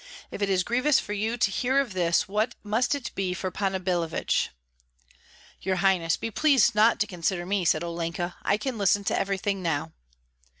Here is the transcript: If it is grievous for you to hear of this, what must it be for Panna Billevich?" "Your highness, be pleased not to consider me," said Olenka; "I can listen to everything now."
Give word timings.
If 0.31 0.41
it 0.41 0.49
is 0.49 0.63
grievous 0.63 0.99
for 0.99 1.13
you 1.13 1.37
to 1.37 1.51
hear 1.51 1.79
of 1.79 1.93
this, 1.93 2.27
what 2.27 2.55
must 2.63 2.95
it 2.95 3.11
be 3.13 3.35
for 3.35 3.51
Panna 3.51 3.79
Billevich?" 3.79 4.49
"Your 5.61 5.75
highness, 5.75 6.17
be 6.17 6.31
pleased 6.31 6.73
not 6.73 6.99
to 7.01 7.05
consider 7.05 7.45
me," 7.45 7.65
said 7.65 7.83
Olenka; 7.83 8.35
"I 8.41 8.57
can 8.57 8.79
listen 8.79 9.03
to 9.03 9.19
everything 9.19 9.61
now." 9.61 9.91